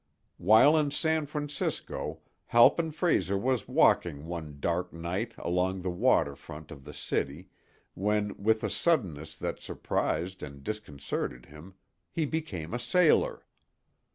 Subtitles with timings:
[0.39, 6.71] While in San Francisco Halpin Frayser was walking one dark night along the water front
[6.71, 7.49] of the city,
[7.93, 11.75] when, with a suddenness that surprised and disconcerted him,
[12.11, 13.45] he became a sailor.